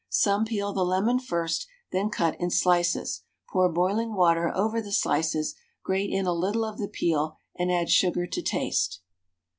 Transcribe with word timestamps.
Some 0.09 0.45
peel 0.45 0.73
the 0.73 0.83
lemon 0.83 1.19
first, 1.19 1.67
then 1.91 2.09
cut 2.09 2.35
in 2.41 2.49
slices, 2.49 3.21
pour 3.51 3.71
boiling 3.71 4.15
water 4.15 4.51
over 4.57 4.81
the 4.81 4.91
slices, 4.91 5.53
grate 5.83 6.09
in 6.09 6.25
a 6.25 6.33
little 6.33 6.65
of 6.65 6.79
the 6.79 6.87
peel, 6.87 7.37
and 7.55 7.71
add 7.71 7.91
sugar 7.91 8.25
to 8.25 8.41
taste. 8.41 9.01